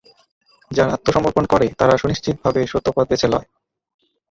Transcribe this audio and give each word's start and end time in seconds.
যারা 0.71 0.91
আত্মসমর্পণ 0.93 1.43
করে 1.45 1.65
তারা 1.79 1.93
সুনিশ্চিতভাবে 1.97 2.61
সত্য 2.67 2.87
পথ 2.95 3.05
বেছে 3.09 3.27
লয়। 3.27 3.47